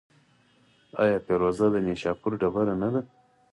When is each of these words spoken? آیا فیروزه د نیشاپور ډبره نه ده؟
آیا 1.01 1.17
فیروزه 1.25 1.67
د 1.71 1.75
نیشاپور 1.87 2.31
ډبره 2.41 2.75
نه 2.81 2.89
ده؟ 2.93 3.01